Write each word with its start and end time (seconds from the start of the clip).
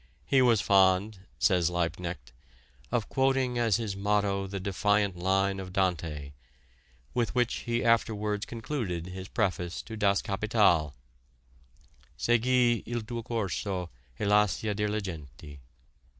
He 0.25 0.41
was 0.41 0.61
fond, 0.61 1.19
says 1.37 1.69
Liebknecht, 1.69 2.33
of 2.91 3.07
quoting 3.07 3.59
as 3.59 3.75
his 3.75 3.95
motto 3.95 4.47
the 4.47 4.59
defiant 4.59 5.15
line 5.15 5.59
of 5.59 5.71
Dante, 5.73 6.31
with 7.13 7.35
which 7.35 7.57
he 7.69 7.85
afterwards 7.85 8.47
concluded 8.47 9.05
his 9.05 9.27
preface 9.27 9.79
to 9.83 9.95
'Das 9.95 10.23
Kapital': 10.23 10.95
'Segui 12.17 12.81
il 12.87 13.01
tuo 13.01 13.21
corso 13.21 13.91
e 14.19 14.25
lascia 14.25 14.73
dir 14.73 14.89
le 14.89 15.01
genti.'" 15.01 15.59